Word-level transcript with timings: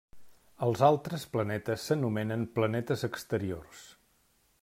Els 0.67 0.79
altres 0.87 1.25
planetes 1.35 1.85
s'anomenen 1.89 2.47
planetes 2.57 3.07
exteriors. 3.11 3.87